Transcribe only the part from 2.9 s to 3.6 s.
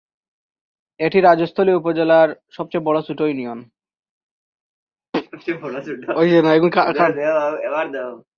ছোট ইউনিয়ন।